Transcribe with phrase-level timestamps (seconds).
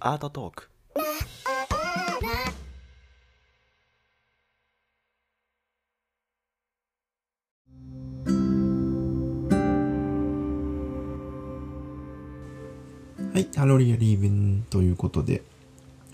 [0.00, 0.68] アートトーク
[13.32, 15.42] はい、ハロリアリーブンということで、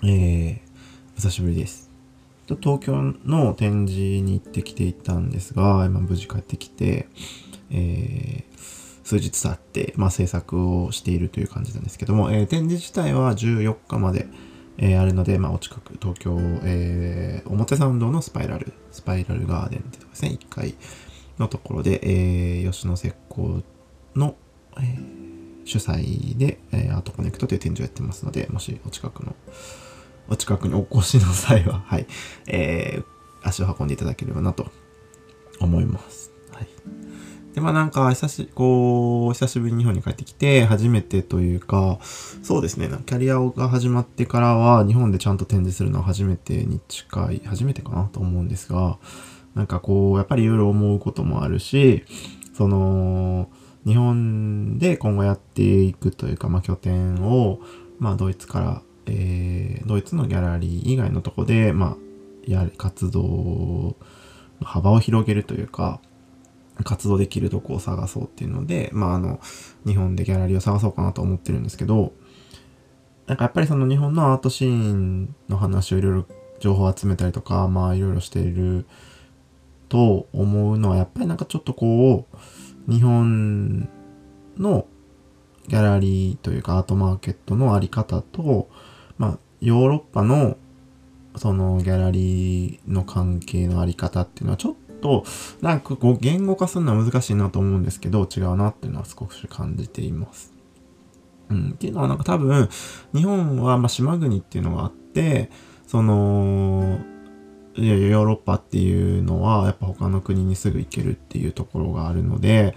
[0.02, 0.58] えー、
[1.14, 1.90] お久しぶりです。
[2.60, 7.08] 東京の展示に行ってきていたんですが、今無事帰ってきて、
[7.70, 14.26] えー、数日経って、まあ、制作をしているという感じなんですけども、えー、展示自体は14日まで、
[14.76, 20.74] えー、あるので、まあ、お近く、東京、えー、表参道のスパイラル、スパイラルガーデンってとこですね、1階
[21.38, 23.62] のところで、えー、吉野石膏
[24.14, 24.36] の、
[24.76, 25.28] えー
[25.68, 29.36] 主催で、えー、アートコネクトという展示をやってますので、もしお近くの、
[30.28, 32.06] お近くにお越しの際は、はい、
[32.46, 33.04] えー、
[33.46, 34.70] 足を運んでいただければなと
[35.60, 36.37] 思います。
[37.54, 41.98] で、まあなんか、久し、こう、久しぶりに日本に帰ってきて、初めてというか、
[42.42, 48.98] そうですね、キャリアが始まってからは、日本でちゃんと展示するのは初めてに近い、初めてかなと思うんですが、
[49.54, 52.04] なんかこう、やっぱりいろいろ思うこともあるし、
[52.54, 53.48] その、
[53.86, 57.60] 日本で今後やっていくというか、まあ、拠点を、
[57.98, 61.96] まあ、ドイツから、えー、ドイツのギャラリー以外のとこで、まあ、
[62.46, 63.96] やる活動
[64.62, 66.00] 幅を広げるというか、
[66.84, 69.40] 活動できるとこを探そうっていうので、まあ、あの、
[69.86, 72.12] 日本でギャラリーを探そうかなと思ってるんですけど、
[73.26, 76.26] なんかやっぱりその日本のアートシーンの話をいろいろ
[76.60, 78.86] 情報を集めたりとか、まあいろいろしている
[79.88, 82.26] と思うのは、やっぱりなんかちょっとこ
[82.88, 83.88] う、日本
[84.56, 84.86] の
[85.68, 88.70] ギャラリーというかアートマーケットのあり方と、
[89.18, 90.56] まあ、ヨーロッパの
[91.36, 95.24] そのギャラリーの関係のあり方っていうのはちょっと
[95.60, 100.52] なんかこう言語化するのは難しいなと思うんですけど違うなっていうのは少し感じています。
[101.50, 102.68] うん、っていうのはなんか多分
[103.14, 105.50] 日本はまあ島国っていうのがあって
[105.86, 107.00] その
[107.74, 112.74] いやヨーロッパっていうのはやっぱ他の国にすぐ行けるっていうところがあるので、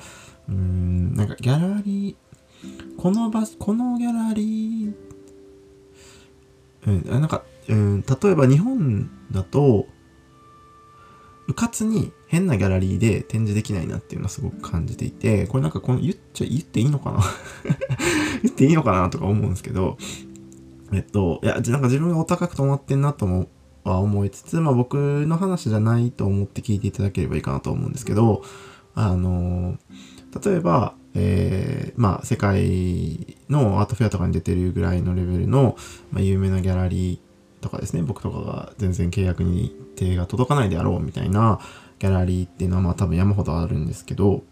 [0.47, 4.93] うん、なんかギャラリー、この場、このギャラリー、
[6.85, 9.87] うん、なんか、うん、例えば日本だと、
[11.51, 17.19] うかつに変なギャラリーで展示できないなっていうのはすごく感じていて、これなんかこの言っちゃ、言っていいのかな？
[18.43, 19.97] 言っていいのかなとか思うんですけど、
[20.93, 23.47] えっと、いや、なんか自分がお高く止まってんなと思
[23.83, 28.43] は思いつつ、まあ僕の話じゃないと思って聞いていただければいいかなと思うんですけど、
[28.93, 29.77] あの、
[30.43, 35.75] 例えば、えー、まあ世界のアートフェアとかに出てるぐらいのレベルの、
[36.11, 39.75] まあ、有名なギャラリーとかですね、僕とかが全然契約に
[40.05, 41.59] 手が届かないであろうみたいな
[41.99, 44.43] ギャラリーっていうのはまあ多分山ほどあるんですけど、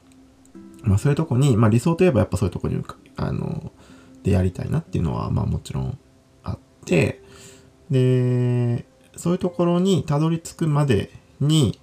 [0.84, 2.84] まあそういうとこに、まあ理想といえばやっぱそういうとこに、
[3.16, 3.72] あの、
[4.24, 5.98] でやりたいなっていうのはまあもちろん
[6.44, 7.24] あって、
[7.90, 11.80] で、そういうところにたどり着くまでに、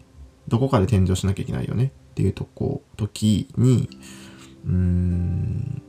[0.49, 3.91] どこかで展示をしなきゃいけないよねっていうとこ、時に、
[4.65, 5.83] うーん、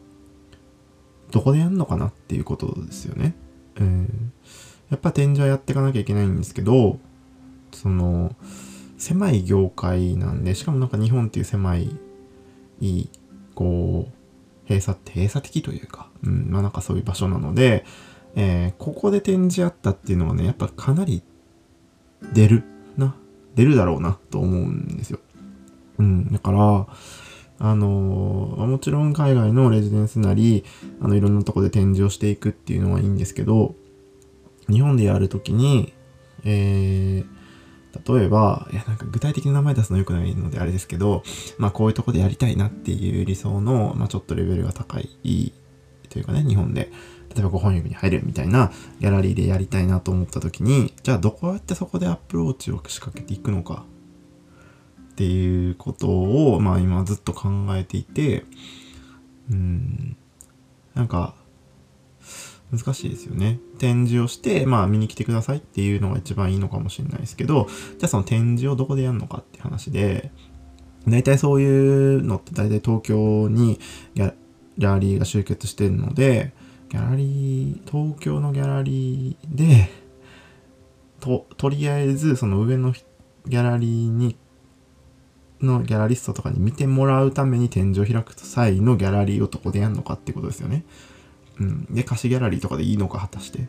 [1.31, 3.35] どこでやんのかなっていうことですよね。
[3.79, 4.33] うん。
[4.89, 6.99] やっぱ展示はやっていかなきゃいけないんですけど、
[7.77, 8.35] その、
[8.97, 11.95] 狭い業界なんで、しかもなんか日本っていう狭い、
[12.79, 13.09] いい、
[13.55, 14.17] こう、
[14.67, 17.85] 閉鎖、閉鎖的というか、うん、まあなんかそういう場所なので、
[18.35, 21.23] えー、ここで展示あったっていうのはね、やっぱかなり
[22.33, 22.63] 出る
[22.97, 23.15] な、
[23.55, 25.19] 出るだろうなと思うんですよ。
[25.99, 26.87] うん、だから、
[27.59, 30.63] あのー、もちろん海外のレジデンスなり、
[31.01, 33.75] あの、いろんなとこで展示をしていくっていうのはいいんですけど、
[34.69, 35.93] 日本でやるときに、
[36.43, 37.36] えー、
[38.05, 41.23] 例えば、いや、なんか具体的な名前出すの良くないのであれですけど、
[41.57, 45.53] まあこういうとこでやりたいなっていう理想の、まあちょっとレベルが高い
[46.09, 46.91] というかね、日本で
[47.35, 53.85] 例えば5本指に入るみたいなギャラリーでやりたいなと思った時に、じゃあどうやってそこでアプローチを仕掛けていくのか
[55.11, 58.45] っていうことを、まあ今ずっと考えていて、
[59.51, 60.17] うん、
[60.95, 61.35] なんか、
[62.71, 63.59] 難しいですよね。
[63.79, 67.67] 展示をして、まあ見に来てくださいっていうのが一番いいのかもしれないですけど、
[67.97, 70.31] じゃあその展示をどこでやるのかって話で、
[71.07, 73.79] 大体そういうのって大体東京に
[74.15, 74.33] ギャ
[74.77, 76.53] ラリーが集結してるので、
[76.89, 79.89] ギャラリー、東京のギャラリーで、
[81.19, 84.35] と、とりあえずその上のギャラリーに、
[85.61, 90.85] のギャラリストとかに見てもらうために展示を開く際のギャラリーをどこでやるのかってことですよね。
[91.59, 91.85] うん。
[91.85, 93.67] で、貸しギャラリーとかでいいのか果たして？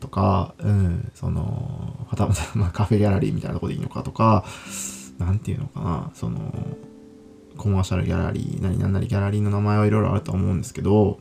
[0.00, 4.44] とか、うん、その、はたまた、 まあ、カフェギャラリーみたいなとこでいいのかとか、
[5.18, 6.54] なんていうのかな、その、
[7.56, 11.18] コマーシャルギャラリー、何々なりギャラリーの名前はいろいろあると思うんですけど、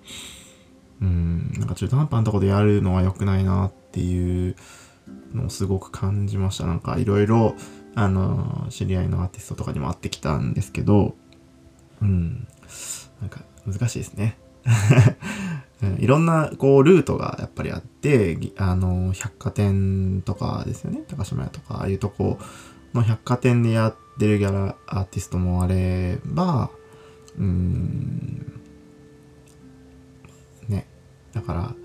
[1.01, 4.55] うん、なんか中途半端なとこでやるのは良くないなっていう
[5.33, 6.65] のをすごく感じました。
[6.65, 7.55] なんかいろいろ、
[7.95, 11.15] あの、知り合いのアーティストとかにも会ってきたんですけど、
[12.01, 12.47] うん、
[13.21, 14.37] なんか難しいですね。
[15.81, 21.03] うんいろんなこうルートがやっぱりあって、あの、百貨店とかですよね。
[21.07, 22.39] 高島屋とか、ああいうとこ
[22.93, 26.71] の百貨店でやってるギャラアーティストもあれば、
[27.37, 28.61] うん、
[30.67, 30.87] ね。
[31.33, 31.75] だから、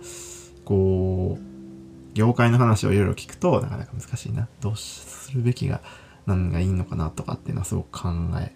[0.64, 4.48] こう、業界の話をいろいろ聞くとなかなか難しいな。
[4.60, 5.82] どうするべきが、
[6.26, 8.08] 何がいいのかなとかっていうのはすごく考
[8.40, 8.52] え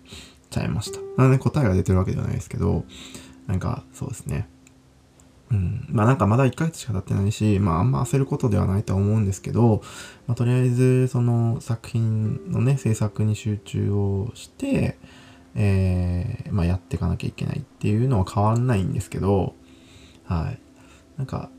[0.51, 1.01] ちゃいました。
[1.17, 2.85] なので答えが出てるわけではないですけど、
[3.47, 4.49] なんかそうですね。
[5.51, 5.87] うん。
[5.91, 9.83] まあなんかまだ1ヶ月しか経ってないし、まああんま焦ることではないと思うんですけど、
[10.27, 14.99] まあとりあえずその作品のね、制作に集中をして、
[15.55, 19.55] えー、まあやっていかなきゃいけないっていうのは変わんないんですけど、
[20.25, 20.59] はい。
[21.17, 21.51] なんか、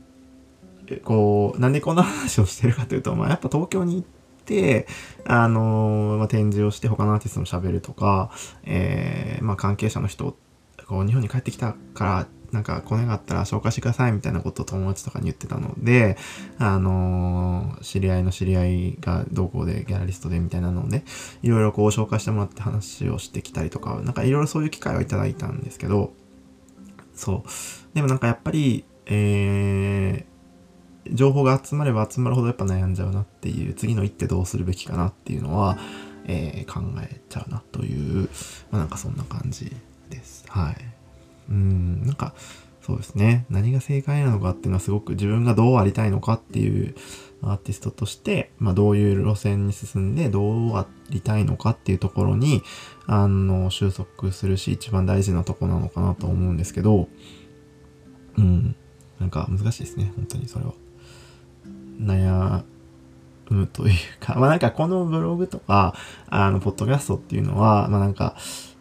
[1.04, 4.04] こう、なんでこんな話をしてるかというと、まあやっぱ東京に行っ
[4.44, 4.86] て、
[5.26, 8.30] あのーまあ、展示をして他のアーティストも喋るとか、
[8.64, 10.36] えー、まあ関係者の人、
[10.86, 16.16] こう日本に帰ってきたから、なんかコネがあったら紹介してくださいみたいなことを友達とかに言ってたので、
[16.58, 21.04] あのー知り合いの知り合いがどこでギャラリストでみたいなのをね、
[21.42, 26.12] いろいろこう紹介してもらって話をしてきたりとか、なんかいろいろそういう機会はいただいたんですけど、
[27.14, 27.94] そう。
[27.94, 35.78] でもなんかやっぱり、えー、情報が集まれば集まるほどやっぱ悩んじゃうなっていう、次の一手どうするべきかなっていうのは、
[36.26, 38.28] えー考えちゃうなという、
[38.70, 39.74] まあなんかそんな感じ
[40.10, 40.44] です。
[40.48, 40.97] はい。
[41.48, 42.34] うん、なんか、
[42.88, 43.44] そうですね。
[43.50, 46.94] 何が正解なのかっていうのはすごく自分がどうありたいのかっていう
[47.42, 52.62] アーティストとして、まあどういう路線に進んでどうありたいのかっていうところに、
[53.06, 57.08] あの、収束するし一番大事なとこなのかなと思うんですけど、
[58.38, 58.74] うん。
[59.20, 60.12] なんか難しいですね。
[60.16, 60.72] 本当にそれは。
[62.00, 62.62] 悩
[63.50, 65.94] むというか、まあなんかこのブログとか、
[66.30, 68.36] あの、ポッドキャストっていうのは、まあなんか、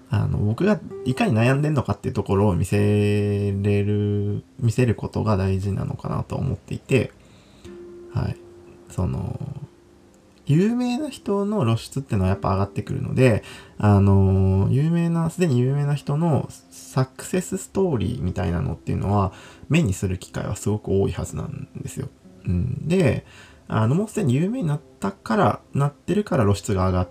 [0.09, 7.11] あの、僕がいかに悩んでんのかっていうところを見せれる、見せることが大事なのかなと思っていて、
[8.13, 8.37] はい。
[8.89, 9.37] その、
[10.45, 13.43] 有名な人の露出っていうのはやっぱ上がってくるので、
[13.77, 19.33] あの、有名な、すでに有名な人のサクセスストーリーみたいなのっていうのは、
[19.67, 22.07] 目にする機会はすごく多いはずなんですよ。
[22.45, 23.25] うん、で、
[23.67, 27.09] あの、もうすでに有名になったから、なってるから露出が上がっ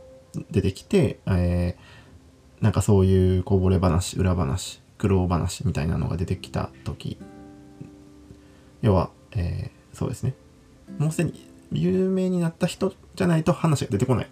[0.50, 1.85] 出てきて、えー
[2.60, 7.18] なんかそういうこぼれ話、裏話、苦労話みたいなのが出てきた時
[8.82, 10.34] 要は、えーそうですね。
[10.98, 11.32] もうすでに
[11.72, 14.28] 有名になった人じゃないと話が出てこない。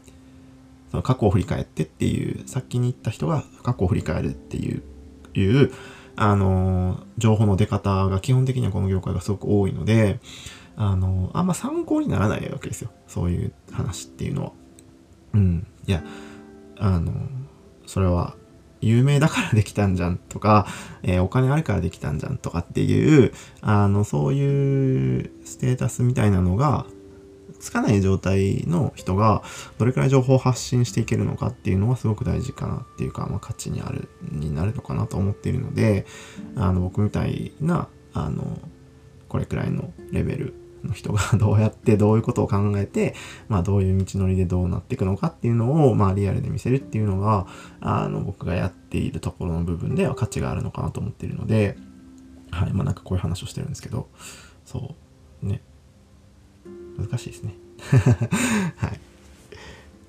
[0.90, 4.82] その過去を振り返ってっていう、先に言った人が過去を振り返るっていう、
[5.34, 5.72] いう、
[6.16, 10.20] あのー情報の出方が基本的にはこの業界がすごく多いので、
[10.76, 12.90] あのーあんま参考にならないわけですよ。
[13.08, 14.52] そういう話っていうのは。
[15.32, 15.66] うん。
[15.86, 16.04] いや、
[16.78, 17.26] あのー
[17.86, 18.34] それは、
[18.80, 20.66] 有名だからできたんじゃんとか、
[21.02, 26.86] えーお金あるからできたんじゃんとかっていう、あの、そういうステータスみたいなのが、
[27.60, 29.42] つかない状態の人が
[29.78, 36.04] どれくらい情報を発信していけるのかっていうのはすごく大事かなっていうか、まあ、価値にある、になるのかなと思っているので、
[36.56, 38.58] あの、僕みたいな、あの、
[39.28, 40.54] これくらいのレベル
[40.86, 43.14] の人がどうやってどういうことを考えて、
[43.48, 47.46] まあどういう道のりでどうなっていくのかっていうのを、まあリアルで見せるっていうのが、
[47.80, 51.76] あの、僕がやっているところの部分では価値があるのかなと思ってるので、
[52.50, 54.08] はい、まあなんかこういう話をしてるんですけど、
[54.64, 54.94] そ
[55.42, 55.62] う、ね。
[56.98, 57.54] 難しいですね。
[58.76, 59.00] はい。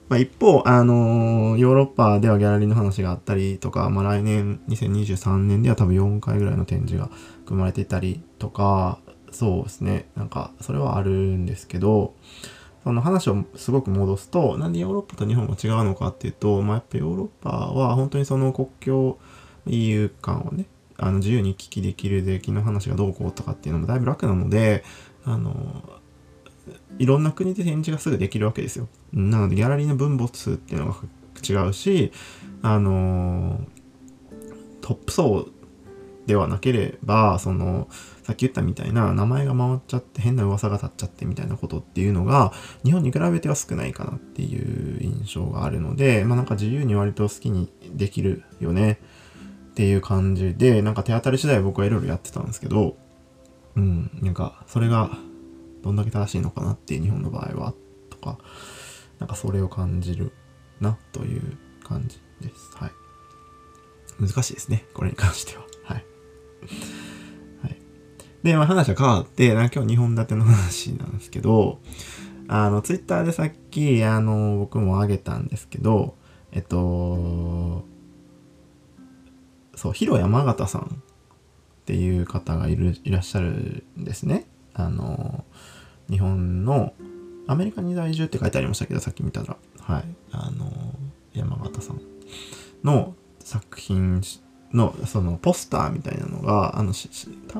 [0.08, 7.10] まあ、一方、あのーヨーロッパではギャラリーの話があったりとか、まあ、来年、2023年では多分4回ぐらいの展示が
[7.46, 9.00] 組まれていたりとか、
[9.36, 10.10] そうですね。
[10.16, 12.16] なんか、それはあるんですけど、
[12.86, 19.18] その話をすごく戻すと、なんでヨーロッパと日本が違うのかっていうと、まあ、やっぱヨーロッパは本当にその国境
[19.66, 24.86] EU 間をね、あの自由に行き来できる税金の話がどうこうとかっていうのもだいぶ楽なので、
[25.26, 25.84] あの、
[26.98, 28.88] いろんな国で展示がすぐできるわけですよ。
[29.12, 30.96] なので、ギャラリーの分母数っていうのが
[31.44, 32.12] 違うし、
[32.62, 33.60] あの
[34.82, 35.50] トップ層
[36.26, 37.88] ではなければ、その、
[38.24, 42.54] さっき言ったみたいな名前が回っちゃって変な噂が立っちゃってみたいなことっていうのが
[42.84, 49.00] 日本に比べては少ないかなっていう印象があるので、まあなんか自由に割と好きにできるよね
[49.72, 52.98] っていう感じで、なんか手当たり次第僕はいろいろやってたんですけど、
[53.76, 55.12] うん、なんかそれが
[55.84, 57.74] どんだけ正しいのかなっていう日本の場合は
[58.10, 58.40] とか、
[59.20, 60.32] なんかそれを感じる
[60.82, 62.76] なという感じです。
[62.76, 62.92] はい。
[64.20, 64.86] 難しいですね。
[64.94, 65.64] これに関しては。
[65.84, 66.06] はい。
[67.62, 67.78] はい。
[68.44, 71.80] で、まあ話は変わって、なんか今日2本立ての話なんですけど、
[72.48, 76.16] あの、ツイッターでさっき、あの、僕もあげたんですけど、
[76.52, 77.84] えっと、
[79.76, 80.88] そう、ヒロ山形さんっ
[81.86, 84.46] ていう方がいる、いらっしゃるんですね。
[84.74, 85.44] あの、
[86.10, 86.94] 日本の、
[87.48, 90.72] アメリカに在住って書いてありましたけど、さっき見たら、はい、あの、
[91.34, 92.02] 山形さん
[92.84, 94.22] の作品
[94.76, 96.94] の、その、ポスターみたいなのが、あの、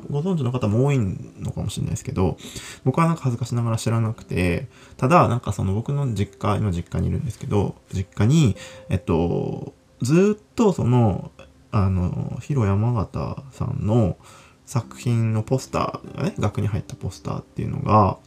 [0.10, 2.38] ご存知の方も多いのかもしれないですけど、
[2.84, 4.68] 僕はなんか恥ずかしながら知らなくて、
[4.98, 8.56] ただ、なんかその僕の実家、今実家にいるんですけど、実家に、
[8.90, 11.32] えっと、ずっとその、
[11.72, 14.18] あの、ヒロ山形さんの
[14.66, 18.18] 作品のポスターがね、額に入ったポスターっていうのが、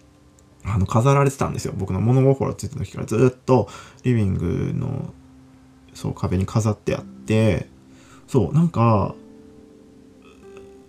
[0.65, 1.75] あの、飾られてたんですよ。
[1.77, 3.69] 僕の物心ついた時からずっと
[4.03, 5.13] リビングの、
[5.95, 7.69] そう、壁に飾ってあって、
[8.29, 9.15] そう、なんか、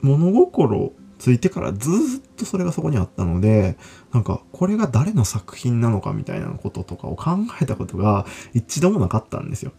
[0.02, 1.94] 物心ついてからずっ
[2.38, 3.78] とそれがそこにあったので、
[4.14, 9.72] なんか、これが誰の作品なのかみたいなこととかを考えたことが一度もなかったんですよ。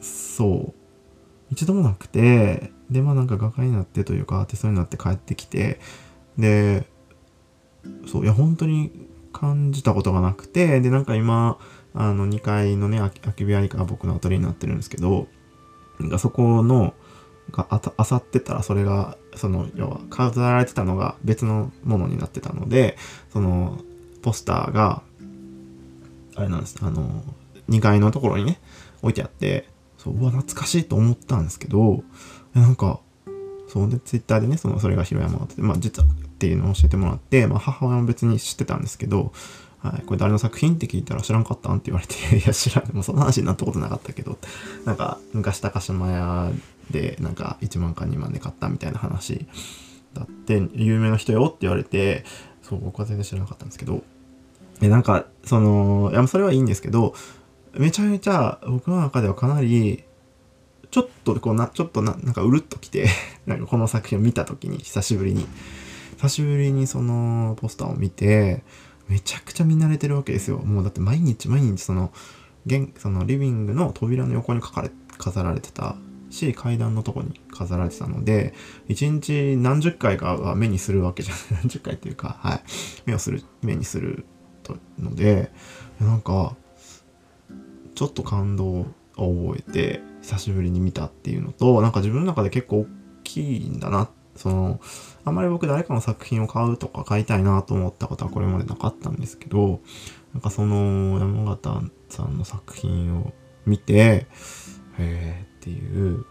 [0.00, 0.74] そう。
[1.50, 5.80] 一度もなくて、で、まあなんか画家になってというか、アーティストになって帰ってきて、
[6.38, 6.86] で、
[8.06, 8.92] そう、いや、本当に
[9.32, 11.58] 感じたことがなくて、で、なんか今、
[11.94, 15.28] あの、2階のね、空き空き部屋が僕のアトリエになってるんですけど、
[16.04, 16.94] なんかそこの、
[17.50, 22.96] があ、あさってたら、それが、その、要は、飾られてたのが別のものになってたので、
[23.32, 23.78] その、
[24.22, 25.02] ポスターが、
[26.36, 27.22] あれなんです、あの、
[27.68, 28.60] 2階のところにね、
[29.02, 29.68] 置いてあって、
[29.98, 32.02] そう、うわ、懐かしいと思ったんですけど、
[32.54, 33.00] なんか、
[33.68, 39.32] そうで、ツイッターでね、その、それが広山って、まあ、実はっていうのを教えてもらって、まあ、母親も別に知ってたんですけど、
[39.84, 44.38] はい、これ誰の作品って聞いたら知らんかったんって言われて、 いや、知らん、もうその話になったことなかったけど、
[44.86, 46.50] なんか、昔高島屋
[46.90, 49.46] で、なんか、1万か2万で買ったみたいな話
[50.14, 52.24] だって、有名な人よって言われて、
[52.62, 54.02] そう、僕は全然知らなかったんですけど、
[54.80, 57.14] え、なんか、その、いや、それはいいんですけど、
[57.74, 60.04] めちゃめちゃ僕の中ではかなり、
[60.90, 63.08] ちょっとこうな、ちょっとな、なんかうるっときて、
[63.46, 65.46] なんかこの作品を見たときに、久しぶりに、
[66.16, 68.62] 久しぶりにそのポスターを見て、
[69.08, 70.58] めちゃくちゃ見慣れてるわけですよ。
[70.58, 72.12] もうだって毎日毎日その、
[72.98, 75.96] そのリビングの扉の横に書かれ、飾られてた
[76.30, 78.54] し、階段のとこに飾られてたので、
[78.88, 81.60] 一日何十回かは目にするわけじゃない。
[81.62, 82.62] 何十回っていうか、はい。
[83.06, 84.24] 目をする、目にする
[84.98, 85.52] ので、
[86.00, 86.56] なんか、
[87.94, 92.86] ちょっと感動を覚えて、久しぶりに見たっていうのと、なんか自分の中で結構大
[93.22, 94.23] きいんだなって。
[94.36, 94.80] その、
[95.24, 99.80] あまり僕誰かの作品を買うとか買いたいなと思ったことはこれまでなかったんですけど、
[100.32, 103.32] なんかその山形さんの作品を
[103.66, 104.26] 見て、へ
[104.98, 106.24] えっていう、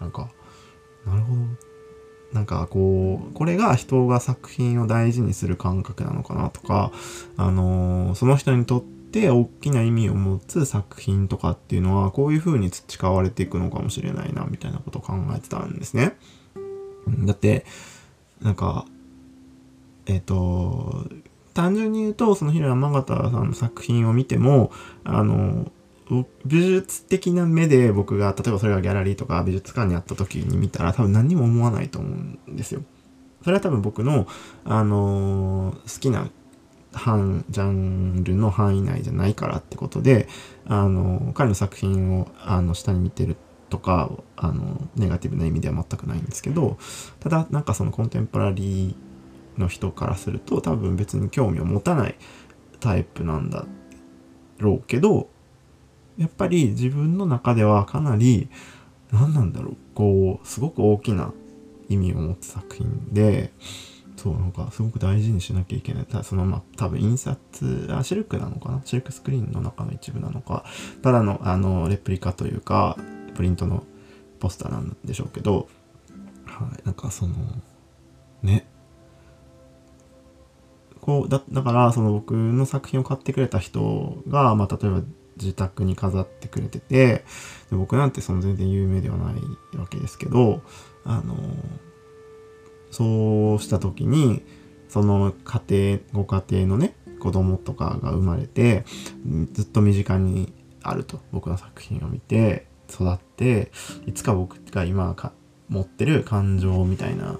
[0.00, 0.30] なんか、
[1.06, 1.40] なるほど。
[2.32, 6.92] なんかこう、これが人が作品を大事にする感覚なのかなとか、
[7.36, 16.16] あのーその人にとって大きな意味を持つ作品とかっていうのは、こういう風に培われていくのかもしれないな、みたいなことを考えてたんですね。
[17.08, 17.64] だって、
[18.40, 18.86] なんか、
[20.06, 21.04] えっ、と、
[21.54, 24.70] 単純に言うと、その平山形さんの作品を見ても、
[25.04, 25.70] あの、
[26.44, 32.12] 美術的な目で僕が、例えばそれがギャラリーとか美術館にあった時に見たら多分何にも思わないと思う
[32.50, 32.82] んですよ。
[33.42, 34.26] それは多分僕の、
[34.64, 36.28] あのー好きな
[36.92, 40.28] 範、ジャンルの範囲内じゃないからってことで、
[40.66, 43.36] あのー彼の作品を、あの、下に見てる
[43.70, 46.76] とか、あの、ネガティブな意味では全くないんですけど、
[47.20, 52.16] ただ、なんかそのコンテンポラリーの人からすると、多分別に興味を持たない
[52.80, 53.64] タイプなんだ
[54.58, 55.30] ろうけど、
[56.18, 58.50] やっぱり自分の中ではかなり、
[59.12, 61.32] 何なんだろう、こう、すごく大きな
[61.88, 63.52] 意味を持つ作品で、
[64.16, 66.04] そう、なんか、すごく大事にしなきゃいけない。
[66.04, 68.82] ただその、まあ、多分印刷、あ、シルクなのかな？
[68.84, 70.64] シルクスクリーンの中の一部なのか、
[71.00, 72.98] ただの、あの、レプリカというか、
[73.40, 73.84] プリントの
[74.38, 75.66] ポスターなんでしょうけど、
[76.44, 77.34] はい、なんかその、
[78.42, 78.66] ね。
[81.00, 85.00] こう、だ、だから、その僕の作品を買ってくれた人が、まあ、例えば
[85.38, 87.24] 自宅に飾ってくれてて、
[87.70, 89.34] で僕なんてその全然有名ではない
[89.78, 90.60] わけですけど、
[91.06, 91.34] あの、
[92.90, 94.42] そうした時に、
[94.90, 98.84] その家庭、ご家庭のね、子供とかが生まれて、
[99.54, 103.70] ずっと身近にあると、僕の作品を見て、育って、
[104.06, 105.32] いつか僕が今か
[105.68, 107.38] 持ってる感情みたいな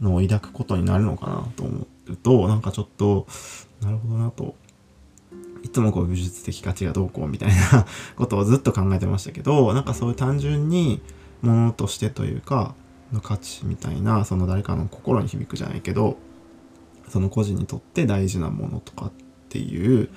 [0.00, 3.26] のを抱くことになるのかなと思うと、なんかちょっと、
[3.82, 4.54] なるほどなと。
[5.62, 7.84] いつもこう美術的価値がどうこうみたいな
[8.16, 11.02] ことをずっと考えてましたけど、なんかそういう単純に
[11.42, 12.74] ものとしてというか、
[13.12, 16.16] の価値みたいなその誰かの心に響くじゃないけど
[17.08, 19.12] その個人にとって大事なものとかっ
[19.48, 20.10] ていう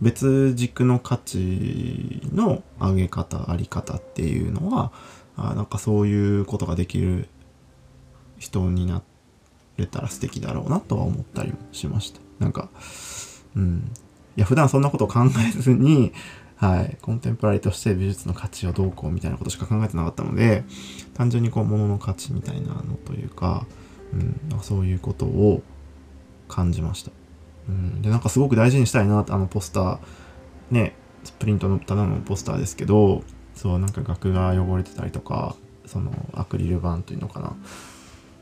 [0.00, 4.92] 別軸の価値の上げ方あり方っていうのは
[5.36, 7.28] あなんかそういうことができる
[8.38, 9.02] 人にな
[9.76, 12.20] れたら素敵だろうなとは思ったりもしました。
[12.38, 12.68] なんか
[13.56, 13.92] うん。
[14.36, 16.12] いや普段そんなことを考えずに
[16.56, 16.96] はい。
[17.02, 20.64] コンテンポラリーとして美術の価値をどうこうみたいなことしか考えてなかったので
[21.14, 23.66] 単純にこう物の価値みたいなのというか、
[24.12, 25.62] うん、なんかそういうことを
[26.48, 27.10] 感じました。
[27.68, 29.98] うん、でなんかすごく大事にしたいなあのポスター。
[30.70, 30.94] ね
[31.38, 33.22] プリントのただのポスターですけど
[33.54, 35.56] そうなんか額が汚れてたりとか
[35.86, 37.56] そのアクリル板というのかな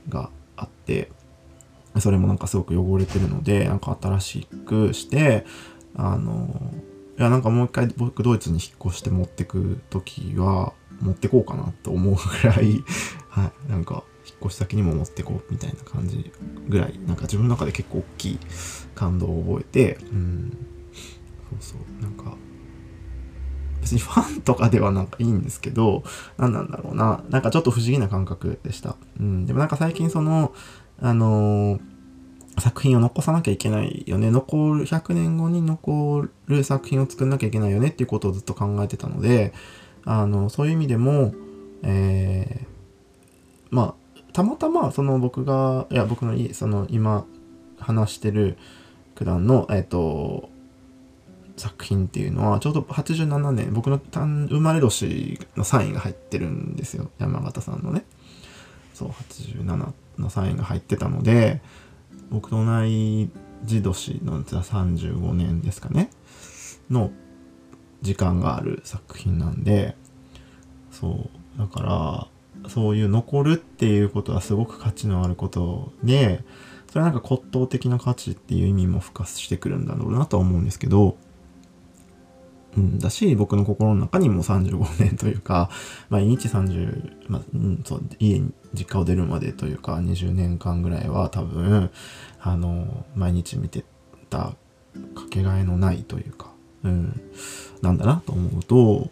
[0.08, 1.10] があって
[2.00, 5.44] それもなんかすごく汚れてるのでなんか新しくして
[5.94, 6.48] あの
[7.18, 12.82] いやなんかもう一回僕ドイツに引っ越して持ってく時は持ってこうかなと思うぐらい
[13.28, 16.32] はいなんか引っ越し先にも持ってこうみたいな感じ
[16.68, 18.38] ぐらいなんか自分の中で結構大きい
[18.94, 20.56] 感動を覚えてうん
[21.60, 22.02] そうそう。
[22.02, 22.36] なんか
[23.80, 26.04] 別にファンとかではなんかいいんですけど
[26.38, 27.24] 何なんだろうな。
[27.30, 28.96] なんかちょっと不思議な感覚でした。
[29.18, 30.54] うんでもなんか最近その
[31.00, 34.30] あのー、作品を残さなきゃいけないよね。
[34.30, 39.52] 残る100年後に残る作品を作んなきゃいけないよねっていうことをずっと考えてたので
[40.04, 41.34] あのそういう意味でも
[41.82, 42.66] えー、
[43.70, 44.01] まあ
[44.32, 47.24] たまたまその僕がいや僕のその今
[47.78, 48.56] 話してる
[49.14, 50.48] 九段のえっ、ー、と
[51.56, 57.10] 作品っていうのはちょうど87年僕の生まれ年のサインが入ってるんですよ。
[57.18, 58.04] 山形さんのね。
[58.94, 61.60] そう87のサインが入ってたので
[62.30, 66.10] 僕と同じ年の35年ですかね。
[66.90, 67.10] の
[68.02, 69.96] 時間がある作品なんで
[70.90, 72.28] そうだから
[72.68, 76.44] そういう残るっていうことはすごく価値のあることで、
[76.90, 81.16] それはなんか骨董的な価値っていう意味も付加してくるんだろうなとは思うんですけど、
[82.76, 85.70] うん、だし、僕の心の中にも35年というか、
[86.08, 91.90] 毎日30、まあ、うん、そう、家に、実家を出るまでというか、20年間ぐらいは多分、
[92.40, 93.84] あの、毎日見て
[94.30, 94.54] た
[95.14, 96.50] かけがえのないというか、
[96.84, 97.20] うん、
[97.82, 99.10] なんだなと思うと、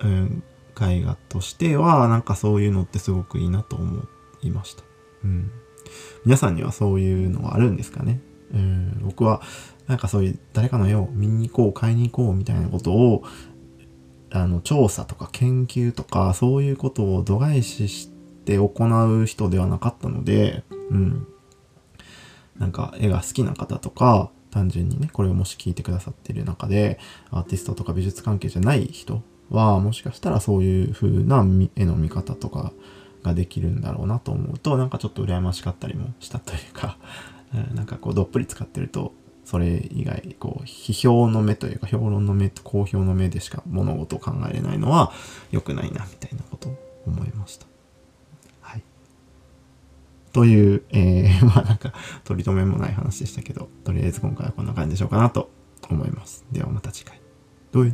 [0.00, 0.42] うん、
[0.80, 4.04] 絵画としては、なんかそういうのってすごくいいなと思
[4.42, 4.82] いました。
[5.24, 5.50] うん。
[6.24, 8.20] 皆さんにはそういうのはあるんですかね？
[8.52, 9.42] うん、僕は、
[9.86, 13.24] なんかそういう誰かの絵を見に行こう、買いに行こうみたいなことを、
[14.30, 18.10] あの、調査とか研究とか、そういうことを度外視し
[18.44, 18.72] て行
[19.22, 21.26] う人ではなかったので、うん。
[22.58, 26.98] なんか絵が好きな方とか、単純にね、これをもし聞いてくださっている中で、
[27.30, 31.44] アーティストとか美術関係じゃない人はもしかしたらそういう風な
[31.76, 32.72] 絵の見方とか
[33.22, 36.98] ができるんだろうなと思うとなんかちょっと羨ましかったりもしたというか、
[37.74, 39.12] なんかこうどっぷり使ってると
[39.44, 45.12] それ以外こう批評の目というか評論の目と好評の目でしか物事を考えれないのは
[45.50, 47.66] 良くないなみたいなことを思いました。
[48.60, 48.82] はい。
[50.32, 51.92] という、えー、 まあなんか
[52.24, 55.50] 取り留めもない話でしたけどとりあえず今回はこんな感じでしょうかなと
[55.88, 56.44] 思います。
[56.50, 57.20] ではまた次回。
[57.70, 57.90] どうい